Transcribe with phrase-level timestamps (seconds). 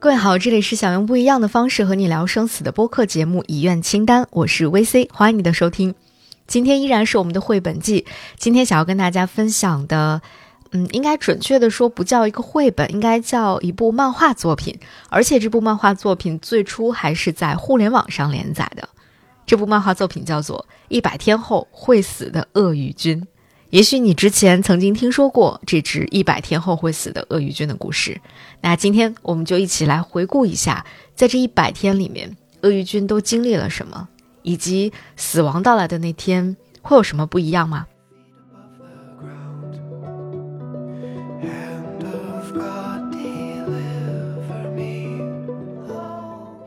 [0.00, 5.92] 各位好，这里是想用不一样的方式和你聊生死的播客节目《遗愿清单》，我是 VC，欢迎你的收听。
[6.46, 8.06] 今天依然是我们的绘本季，
[8.36, 10.22] 今天想要跟大家分享的，
[10.70, 18.88] 嗯，应该准确的说不叫一个绘本，应该叫一部漫画作品，而且这部漫画作品最初还是在互联网上连载的。
[19.46, 23.20] 这部漫画作品叫做《一百天后会死的鳄鱼君》。
[23.70, 28.18] 也许你之前曾经听说过这只一百天后会死的鳄鱼君的故事，
[28.62, 34.08] 那今天我们就一起来回顾一下，在这一百天里面，鳄鱼君都经历了什么，
[34.42, 37.86] 以及死亡到来的那天会有什么不一样吗？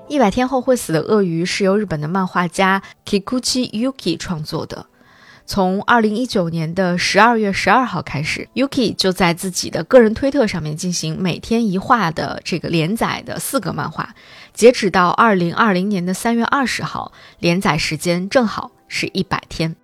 [0.07, 4.85] 一百天后会死的鳄鱼是由日本的漫画家 Kikuchi Yuki 创作的。
[5.51, 14.15] 从二零一九年的十二月十二号开始，Yuki 就在自己的个人推特上面进行每天一画的这个连载的四个漫画，
[14.53, 19.75] 截止到二零二零年的三月二十号，连载时间正好是一百天。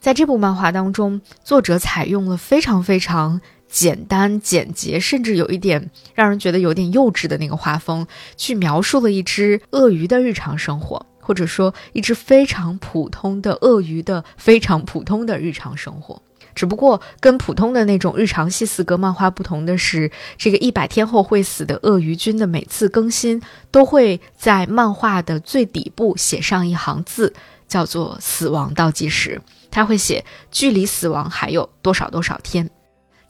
[0.00, 8.04] 在这部漫画当中，作者采用了非常非常简单、简洁，甚至有一点让人觉得有点幼稚的那个画风，
[8.36, 11.06] 去描述了一只鳄鱼的日常生活。
[11.24, 16.20] 或者说，一只非常普通的鳄鱼的非常普通的日常生活，
[16.52, 27.32] 只不过跟普通的那种日常细四格漫画不同的是，这个一百天后会死的鳄鱼君的每次更新都会在漫画的最底部写上一行字，
[27.68, 32.68] 叫做“死亡倒计时”，他会写距离死亡还有多少多少天。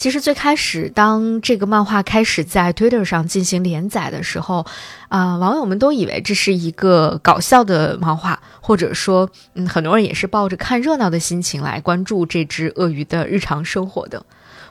[0.02, 4.66] 其实最开始，当这个漫画开始在 Twitter 上进行连载的时候，
[5.06, 14.26] 啊，网友们都以为这是一个搞笑的漫画，或者说，嗯，很多人也是抱着看热闹的心情来关注这只鳄鱼的日常生活的。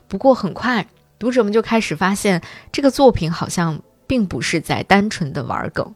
[0.10, 0.86] 不过很快，
[1.18, 2.42] 读者们就开始发现，
[2.74, 5.96] 这个作品好像并不是在单纯的玩梗。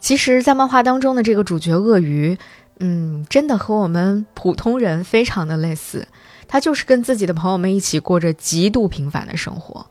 [0.00, 2.36] 其实，在漫画当中的这个主角鳄鱼，
[2.78, 6.06] 嗯，真的和我们普通人非常的类似。
[6.52, 9.86] 他就是跟自己的朋友们一起过着极度平凡的生活，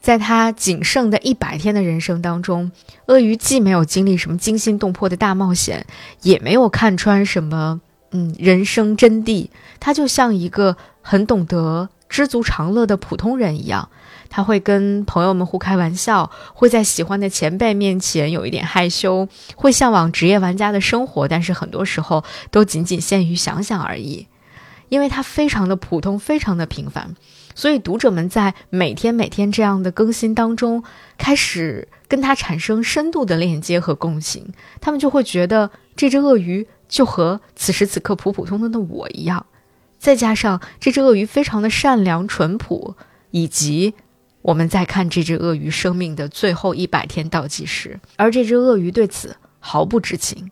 [0.00, 2.72] 在他仅剩的一百天的人生当中，
[3.04, 5.84] 鳄鱼既没有经历什么惊心动魄的大冒险，
[6.22, 13.90] 也没有看穿什么嗯人生真谛，他就像一个很懂得知足常乐的普通人一样，
[14.30, 24.26] 他会跟朋友们互开玩笑，会在喜欢的前辈面前有一点害羞，会向往职业玩家的生活，但是很多时候都仅仅限于想想而已。
[24.90, 27.16] 因为它非常的普通，非常的平凡，
[27.54, 30.84] 所以读者们在每天每天这样的更新当中，
[31.16, 34.52] 开始跟它产生深度的链接和共情。
[34.80, 39.46] 他们就会觉得这只鳄鱼就和此时此刻普普通通的我一样。
[39.98, 42.96] 再加上这只鳄鱼非常的善良淳朴，
[43.30, 43.94] 以及
[44.42, 50.50] 我们在看这只鳄鱼生命的最后一百天倒计时，而这只鳄鱼对此毫不知情。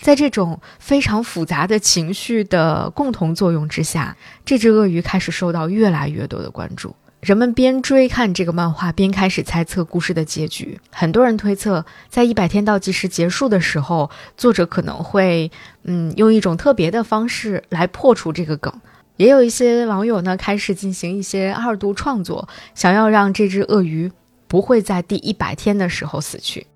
[0.00, 6.94] 在这种非常复杂的情绪的共同作用之下，这只鳄鱼开始受到越来越多的关注。
[7.20, 10.78] 人们边追看这个漫画，边开始猜测故事的结局。
[10.92, 15.50] 很多人推测，在一百天倒计时结束的时候，作者可能会，
[15.82, 18.72] 嗯，用一种特别的方式来破除这个梗。
[19.16, 24.12] 也有一些网友呢，开始进行一些二度创作，想要让这只鳄鱼
[24.46, 26.66] 不会在第一百天的时候死去。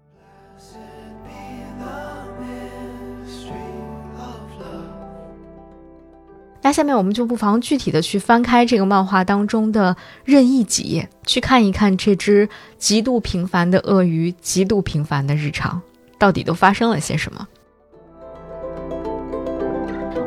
[6.63, 15.81] 那下面我们就不妨具体的去翻开这个漫画当中的任意几页，去看一看这只极度平凡的鳄鱼极度平凡的日常
[16.19, 17.49] 到底都发生了些什么。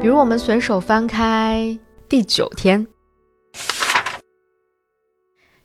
[0.01, 1.77] 比如我们随手翻开
[2.09, 2.87] 第九天，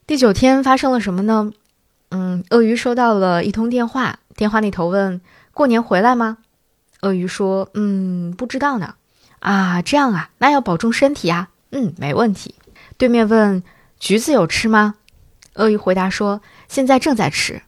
[0.07, 1.51] 第九天发生了什么呢？
[2.11, 5.21] 嗯，鳄鱼收到了一通电话，电话那头问
[5.53, 6.39] ：“过年回来吗？”
[7.03, 8.95] 鳄鱼说：“嗯，不知道呢。”
[9.41, 11.49] 啊，这样啊，那要保重身体啊。
[11.71, 12.55] 嗯，没问题。
[12.97, 13.63] 对面问
[14.01, 14.95] ：“橘子有吃吗？”
[15.55, 17.63] 鳄鱼回答说：“现在正在吃。”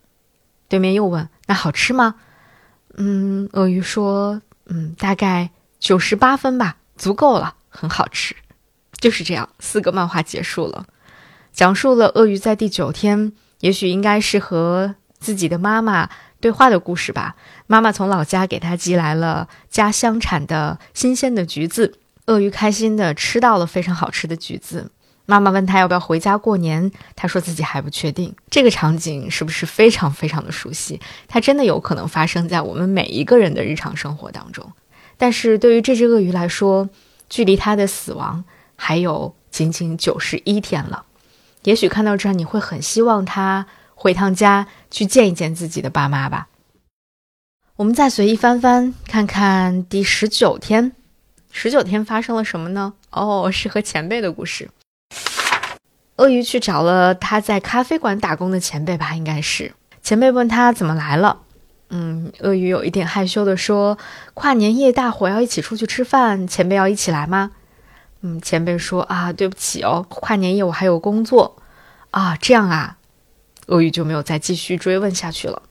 [0.69, 2.17] 对面又问：“那好吃吗？”
[2.97, 8.35] 嗯，鳄鱼说：“嗯，大概九十八分吧，足够了，很好吃。”
[8.99, 10.87] 就是这样，四个漫画结束了，
[11.53, 16.09] 讲述了鳄鱼在第九天，也许应该是和自己的妈妈。
[16.41, 17.37] 对话的故事吧。
[17.67, 24.91] 妈妈从老家给他寄来了家乡产的新鲜的橘子，鳄鱼开心的吃到了非常好吃的橘子。
[25.27, 28.35] 妈妈问他要不要回家过年，他说自己还不确定。
[28.51, 30.99] 这个场景是不是非常非常的熟悉？
[31.29, 34.73] 它真的有可能发生在我们每一个人的日常生活当中。
[35.17, 36.89] 但是对于这只鳄鱼来说，
[37.29, 38.43] 距离它的死亡
[38.75, 41.05] 还有仅仅九十一天了。
[41.63, 43.67] 也许看到这儿，你会很希望它。
[44.02, 46.49] 回趟家去见一见自己的爸妈吧。
[47.76, 50.93] 我们再随意翻翻，看看第十九天，
[51.52, 52.94] 十九天发生了什么呢？
[53.11, 54.70] 哦，是和前辈的故事。
[56.17, 59.75] 鳄鱼去找了他在咖啡馆打工的前辈吧，应该是。
[60.03, 61.43] 前辈问他怎么来了，
[61.91, 63.99] 嗯，鳄鱼有一点害羞的说
[64.32, 67.50] ：“跨年夜大伙要一起出去吃饭，前辈要一起来吗？”
[68.23, 71.56] 嗯，前辈说：“啊，对不起哦，跨年夜我还有工作。”
[72.11, 72.96] 啊，这样啊，
[73.70, 75.62] 鳄鱼就没有再继续追问下去了。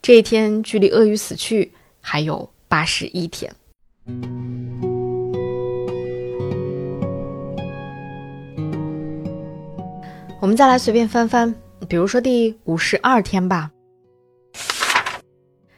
[0.00, 1.70] 这一天距离鳄鱼死去
[2.00, 3.54] 还有八十一天。
[10.40, 11.54] 我们再来随便翻翻，
[11.88, 13.70] 比如说第五十二天吧。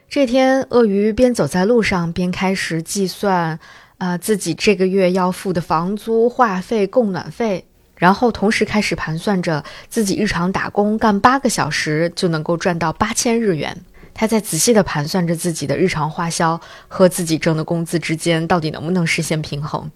[0.09, 3.59] 这天，鳄鱼边走在路上边开始计算，
[3.97, 13.75] 呃，自己这个月要付的房租、话费、供暖费，然后同时开始盘算着自己日常打工干八个小时就能够赚到八千日元。
[14.13, 19.91] 他在仔细地盘算着自己的日常花销和自己挣的工资之间到底能不能实现平衡。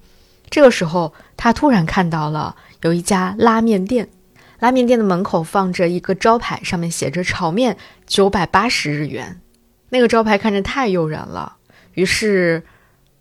[0.50, 4.10] 这个时候，他突然看到了有一家拉面店。
[4.60, 9.40] 拉面店的门口放着一个招牌，上面写着“炒面九百八十日元”。
[9.88, 11.56] 那个招牌看着太诱人了，
[11.94, 12.62] 于是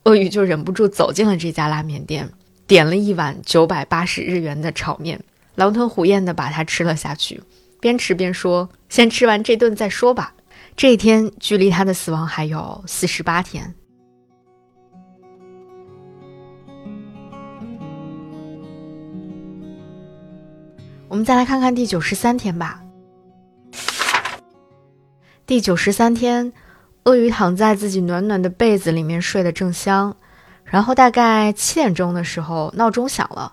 [0.03, 2.29] 鳄鱼就忍不住走进了这家拉面店，
[2.69, 5.19] 点了一碗九百八十日元的炒面，
[5.55, 7.43] 狼吞虎咽地把它吃了下去，
[7.81, 10.35] 边吃边说：“先吃完这顿再说吧。”
[10.77, 13.75] 这一天距离他的死亡还有四十八天。
[21.09, 22.83] 我们再来看看第九十三天吧。
[25.47, 26.53] 第九十三天，
[27.05, 30.15] 鳄鱼躺在自己暖暖的被子里面睡得正香，
[30.71, 33.53] 然后大概七点钟的时候，闹钟响了。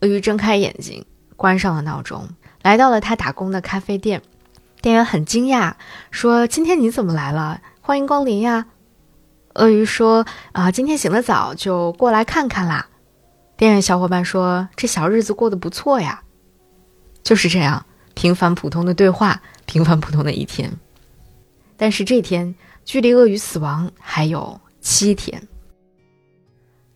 [0.00, 1.04] 鳄鱼睁开眼睛，
[1.36, 2.28] 关上了闹钟，
[2.62, 4.22] 来到了他打工的咖啡店。
[4.80, 5.74] 店员很惊讶，
[6.10, 7.60] 说：“今天你怎么来了？
[7.80, 8.66] 欢迎光临呀！”
[9.54, 12.86] 鳄鱼说：“啊，今天醒得早，就过来看看啦。”
[13.58, 16.22] 店员小伙伴说：“这小日子过得不错呀。”
[17.22, 17.84] 就是这样，
[18.14, 20.72] 平凡普通的对话，平凡普通的一天。
[21.76, 22.54] 但是这天
[22.86, 25.46] 距离鳄鱼死亡还有七天。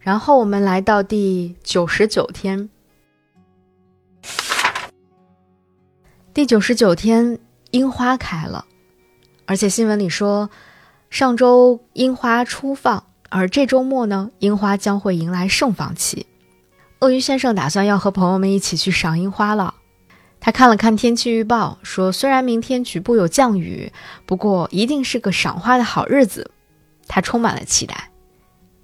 [0.05, 2.69] 然后我们来到第九十九天。
[6.35, 7.39] 第九十九天，
[7.71, 8.67] 樱花开了，
[9.47, 10.51] 而且新闻里说，
[11.09, 16.27] 上周樱花初放，而这周末呢，樱花将会迎来盛放期。
[17.01, 19.75] 鳄鱼先生打算要和朋友们一起去赏樱花了。
[20.39, 23.91] 他看了看天气预报，说：“虽然明天局部有降雨，
[24.27, 26.51] 不过一定是个赏花的好日子。”
[27.09, 28.11] 他充满了期待。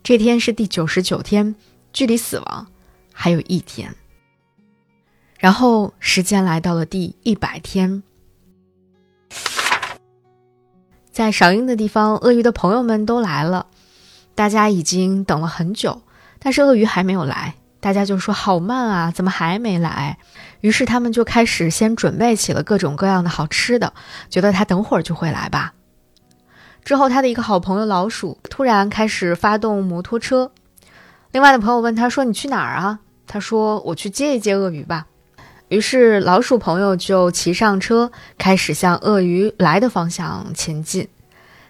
[0.02, 1.54] 这天是第九十九天，
[1.92, 2.66] 距离死亡
[3.12, 3.94] 还有一天。
[5.38, 8.02] 然后时间来到了第一百天，
[11.10, 13.66] 在赏樱的地方，鳄鱼的朋友们都来了。
[14.34, 16.02] 大家已经等了很久，
[16.38, 17.54] 但是鳄鱼还没有来。
[17.78, 20.18] 大家就说：“好慢啊，怎么还没来？”
[20.60, 23.92] 于是他们就开始先准备起了各种各样的好吃的，
[24.28, 25.72] 觉得他等会儿就会来吧。
[26.84, 30.50] 之后，他的一个好朋友老鼠突然开始发动摩托车。
[31.32, 35.06] 另外的朋友问他说：“你去哪儿啊？”他说：“我去接一接鳄鱼吧。”
[35.68, 41.06] 于是老鼠朋友就骑上车，开始向鳄鱼来的方向前进。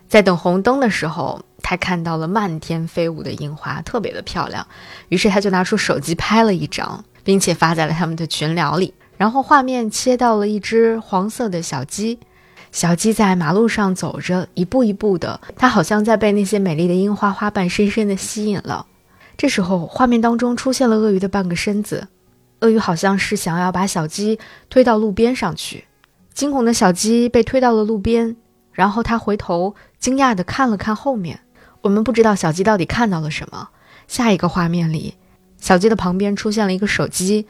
[0.09, 4.67] 在等红灯的时候，他看到了漫天飞舞的樱花，特别的漂亮。
[5.09, 7.05] 于是他就拿出手机拍了一张。
[7.23, 8.95] 并且发在了他们的群聊里。
[9.19, 12.19] 然后画面切到了一只黄色的小鸡，
[12.73, 18.87] 小鸡在马路上走着，一步一步的，它好像在被那些美丽的樱花花瓣深深的吸引了。
[19.37, 22.09] 这时候，画面当中出现了鳄鱼的半个身子，
[22.61, 25.85] 鳄鱼好像是想要把小鸡推到路边上去。
[26.33, 28.37] 惊恐的小鸡被推到了路边，
[28.73, 31.41] 然后它回头惊讶地看了看后面。
[31.83, 33.71] 我们不知道小鸡到底看到了什么。
[34.07, 35.15] 下一个画面里。
[35.59, 37.47] 小鸡的旁边出现了一个手机，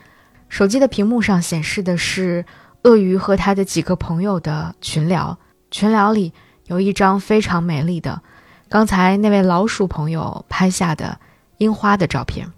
[0.48, 2.44] 手机的屏幕上显示的是
[2.84, 5.38] 鳄鱼和他的几个朋友的群聊，
[5.70, 6.32] 群聊里
[6.66, 8.22] 有一张非常美丽的，
[8.68, 11.18] 刚才那位老鼠朋友拍下的
[11.58, 12.50] 樱花的照片。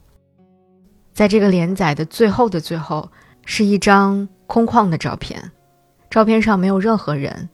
[1.13, 3.11] 在这个连载的最后的最后，
[3.45, 5.51] 是一张空旷的照片，
[6.09, 7.49] 照片上没有任何人，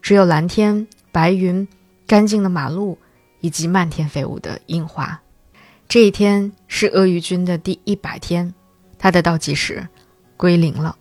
[0.00, 1.68] 只有蓝天、白云、
[2.06, 2.98] 干净的马路
[3.40, 5.20] 以及漫天飞舞的樱花。
[5.86, 8.54] 这一天是鳄鱼君的第一百天，
[8.98, 9.86] 他的倒计时
[10.38, 10.96] 归零了。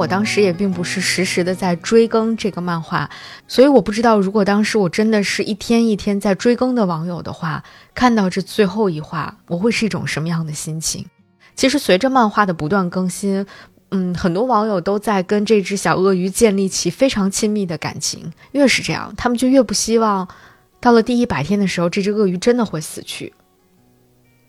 [0.00, 3.10] 我当时也并不是实时的在追更这个漫画，
[3.46, 7.62] 所以我不知道如果当时我真的是一天一天在追更的网友的话，
[7.94, 11.04] 看到这最后一话，我会是一种什么样的心情？
[11.54, 13.44] 其实随着漫画的不断更新，
[13.90, 18.32] 嗯，很多网友都在跟这只小鳄鱼建立起非常亲密的感情。
[18.52, 20.26] 越是这样，他们就越不希望
[20.80, 23.34] 到了第一百天的时候，这只鳄鱼真的会死去。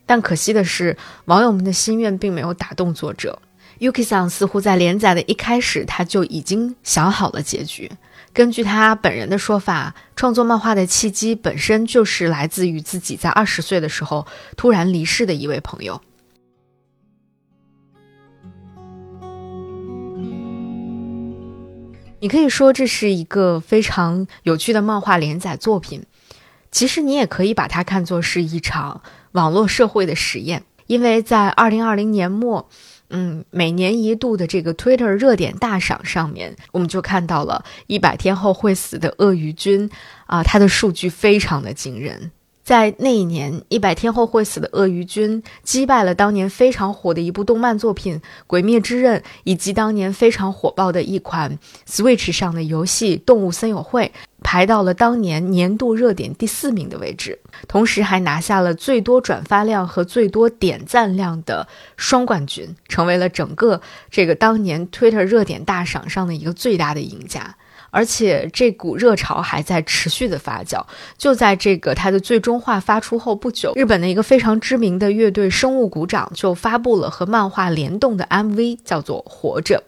[0.06, 3.38] 但可惜的是，网友们的心愿并没有打动作者。
[3.82, 7.92] Yuki Sang 似乎在连载的一开始，他就已经想好了结局。
[8.32, 16.00] 根据他本人的说法，创作漫画的契机本身就是来自于自己在二十岁的时候突然离世的一位朋友。
[22.20, 26.06] 你可以说这是一个非常有趣的漫画连载作品，
[26.70, 29.02] 其实你也可以把它看作是一场。
[29.32, 32.68] 网络社会的实验，因为在二零二零年末，
[33.12, 39.90] 嗯，每年一度的这个 Twitter 热点大赏上面，我们就看到了一百天后会死的鳄鱼君
[40.26, 42.32] 啊，它的数据非常的惊人。
[42.62, 51.58] 在那一年，一百天后会死的鳄鱼君击败了当年非常火的一部动漫作品《鬼灭之刃》，以及当年非常火爆的一款
[51.88, 54.12] Switch 上的游戏《动物森友会》。
[54.52, 57.40] 排到了当年年度热点第四名的位置，
[57.70, 61.66] 同时还拿下了最多转发量和最多点赞量的
[61.96, 63.80] 双冠军，成为了整个
[64.10, 67.56] 这个当年 Twitter 热点大赏上的一个最大的赢家。
[67.92, 70.86] 而且这股热潮还在持续的发酵。
[71.18, 79.82] 就在这个它的最终话发出后不久，日本的一个非常知名的乐队生物鼓掌就发布了和漫画联动的 MV，叫做《活着》。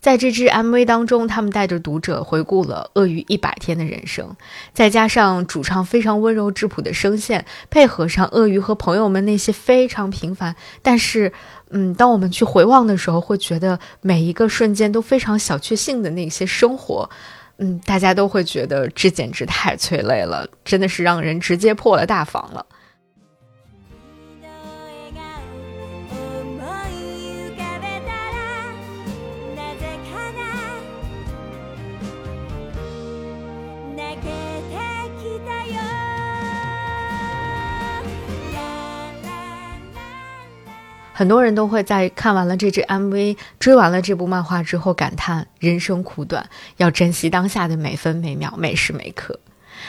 [0.00, 4.36] 在这支 MV 当中，他们带着读者回顾了鳄鱼一百天的人生，
[4.72, 11.32] 再加上主唱非常温柔质朴的声线，配合上鳄鱼和朋友们那些非常平凡，但是，
[11.70, 17.10] 嗯，当我们去回望的时候，会觉得每一个瞬间都非常小确幸的那些生活，
[17.58, 22.64] 嗯，大家都会觉得这简直太催泪了，真的是让人直接破了大防了。
[41.18, 49.40] 很多人都会在看完了这支 MV、追完了这部漫画之后感叹人生苦短，要珍惜当下的每分每秒、每时每刻。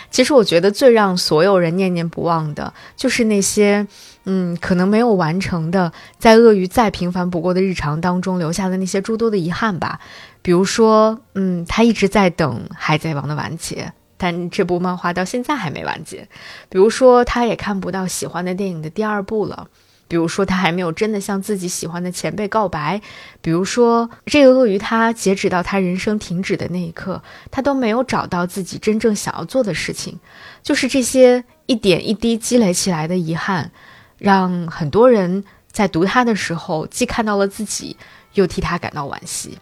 [0.09, 3.86] 其实，我觉得最让所有人念念不忘的，就是那些，
[4.25, 10.00] 嗯，可能没有完成的，在鳄鱼再平凡不过的日常当中留下的那些诸多的遗憾吧。
[10.41, 16.27] 比如说，嗯，他一直在等《海贼王》的完结，但这部漫画到现在还没完结。
[16.69, 19.67] 比如说，他也看不到喜欢的电影的第二部了。
[20.09, 22.99] 比如说，他还没有真的向自己喜欢的前辈告白；
[23.41, 30.19] 比如说，这个鳄鱼他截止到他人生停止的那一刻，他都没有找到自己真正想要做的事情。
[30.63, 33.71] 就是这些一点一滴积累起来的遗憾，
[34.17, 37.95] 让很多人在读他的时候，既看到了自己，
[38.33, 39.59] 又替他感到惋惜。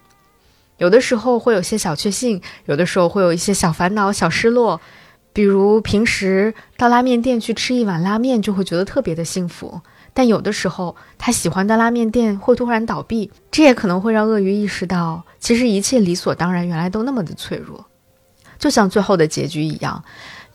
[0.77, 4.79] 有的时候会有些小确幸，有的时候会有一些小烦恼、小失落。
[5.33, 9.81] 比如平时到拉面店去吃一碗拉面，就会觉得特别的幸福。
[10.17, 17.85] 但有的时候，他喜欢的拉面店会突然倒闭，这也可能会让鳄鱼意识到，其实一切理所当然，原来都那么的脆弱。
[18.57, 20.03] 就像最后的结局一样，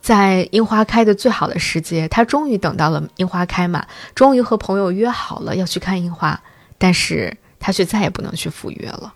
[0.01, 6.37] 在樱花开的最好的时节，他终于等到了樱花开满，终于和朋友约好了要去看樱花，
[6.77, 9.13] 但是他却再也不能去赴约了。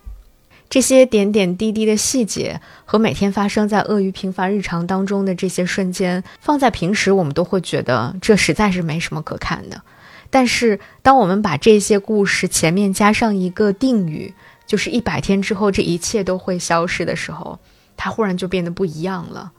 [0.70, 9.82] 这些点点滴滴的细节和每天发生在鳄鱼平凡日常当中的这些瞬间，放在平时我们都会觉得这实在是没什么可看的。
[10.30, 14.34] 但是，当我们把这些故事前面加上一个定语，
[14.66, 17.60] 就是一百天之后这一切都会消失的时候，
[17.96, 19.54] 它忽然就变得不一样了。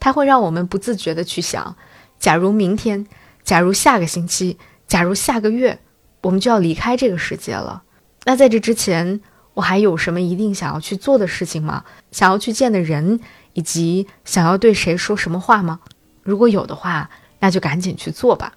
[0.00, 1.76] 它会让我们不自觉的去想：
[2.18, 3.06] 假如明天，
[3.42, 5.78] 假如下个星期，假如下个月，
[6.22, 7.82] 我们就要离开这个世界了。
[8.24, 9.20] 那在这之前，
[9.54, 11.84] 我还有什么一定想要去做的事情吗？
[12.10, 13.20] 想要去见的人，
[13.52, 15.80] 以及想要对谁说什么话吗？
[16.22, 17.10] 如果有的话，
[17.40, 18.54] 那就赶紧去做吧。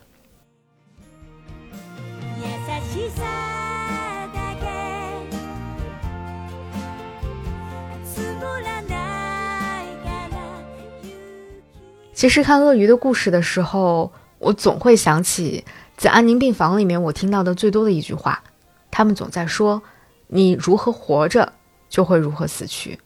[12.13, 15.63] 其实看鳄鱼的故事的时候，我总会想起
[15.95, 18.41] 在安宁病房里面我听到的最多的一句话，
[18.89, 19.83] 他们总在说
[20.25, 21.53] ：“你如何活着，
[21.89, 22.99] 就会如何死去。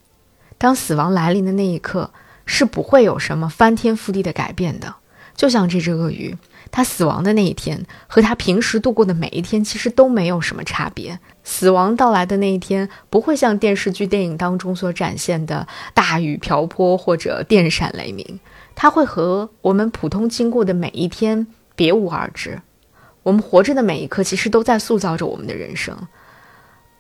[0.58, 2.12] 当死亡来临的那一刻，
[2.46, 4.96] 是不会有什么翻天覆地的改变的。”
[5.36, 6.38] 就像这只鳄鱼，
[6.72, 11.20] 他死亡的那一天和他平时度过的每一天其实都没有什么差别。
[11.44, 18.40] 死亡到来的那一天，不会像电视剧、电影当中所展现的大雨瓢泼或者电闪雷鸣，
[18.74, 22.62] 它会和我们普通经过的每一天别无二致。
[23.24, 25.96] 我们活着的每一刻，其实都在塑造着我们的人生。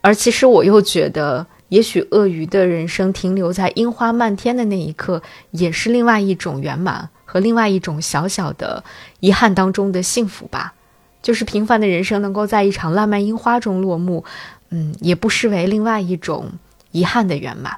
[0.02, 8.84] 而其实我又觉得，也许鳄鱼的人生停留在樱花漫天的那一刻，也是另外一种圆满和另外一种小小的
[9.22, 10.74] 遗憾当中的幸福吧。
[11.22, 14.26] 就是平凡的人生能够在一场烂漫樱花中落幕，
[14.72, 16.52] 嗯，也不失为另外一种
[16.92, 17.78] 遗憾的圆满。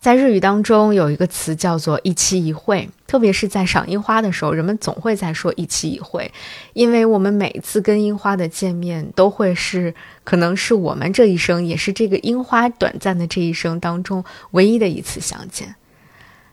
[0.00, 6.32] 在日语当中有一个词叫做一期一会，特别是在赏樱花的时候，人们总会在说一期一会，
[6.72, 15.76] 因为我们每次跟樱花的见面都会是可能是我们这一生，也是这个樱花短暂的这一生当中唯一的一次相见。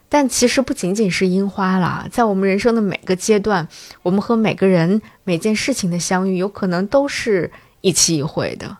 [0.09, 3.67] 但其实不仅仅是樱花啦，在我们人生的每个阶段，
[4.03, 8.77] 我们和每个人、每件事情的相遇，有可能都是一期一会的。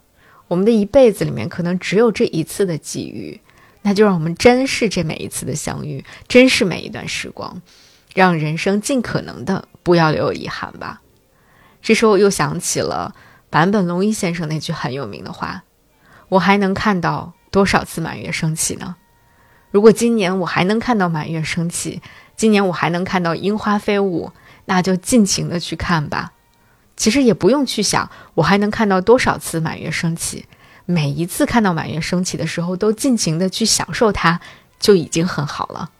[0.47, 3.41] 我们的一辈子里面，可能只有这一次的际遇。
[3.83, 7.61] 那就让我们珍视这每一次的相遇，珍视每一段时光，
[8.13, 11.01] 让人生尽可能的不要留有遗憾吧。
[11.81, 13.15] 这时候又想起了
[13.49, 15.63] 坂本龙一先生那句很有名的话
[16.27, 18.97] ：“我还能看到多少次满月升起呢？
[19.77, 22.01] 如果今年我还能看到满月升起，
[22.35, 24.31] 今年我还能看到樱花飞舞，
[24.65, 26.31] 那就尽情的去看吧。
[26.95, 30.47] 其实也不用去想我还能看到多少次满月升起。”
[30.89, 34.39] 每一次看到满月升起的时候，都尽情的去享受它，
[34.79, 35.91] 就已经很好了。